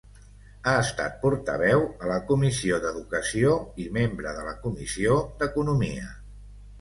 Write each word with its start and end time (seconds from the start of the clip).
Ha 0.69 0.71
estat 0.83 1.17
portaveu 1.25 1.83
a 2.05 2.07
la 2.11 2.15
Comissió 2.31 2.79
d'Educació 2.85 3.51
i 3.83 3.85
membre 3.99 4.33
de 4.39 4.47
la 4.49 4.55
Comissió 4.65 5.19
d'Economia. 5.43 6.09